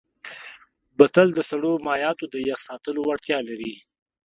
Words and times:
بوتل 0.97 1.27
د 1.33 1.39
سړو 1.49 1.71
مایعاتو 1.87 2.25
د 2.33 2.35
یخ 2.49 2.59
ساتلو 2.67 2.99
وړتیا 3.05 3.39
لري. 3.49 3.73